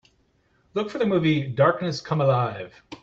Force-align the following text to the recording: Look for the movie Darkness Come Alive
Look 0.73 0.89
for 0.89 0.97
the 0.97 1.05
movie 1.05 1.45
Darkness 1.47 2.01
Come 2.01 2.21
Alive 2.21 2.73